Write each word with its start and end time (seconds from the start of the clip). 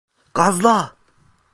Gazla! 0.35 0.95